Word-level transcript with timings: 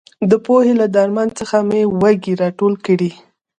د 0.29 0.31
پوهې 0.45 0.73
له 0.81 0.87
درمن 0.95 1.27
څخه 1.39 1.57
مې 1.69 1.81
وږي 2.01 2.33
راټول 2.41 2.73
کړي. 2.85 3.11